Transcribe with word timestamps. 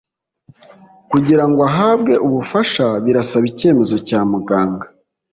Kugira 1.11 1.43
ngo 1.49 1.59
ahabwe 1.69 2.13
ubufasha 2.25 2.85
birasaba 3.05 3.45
icyemezo 3.51 3.95
Cya 4.07 4.19
Muganga 4.31 4.85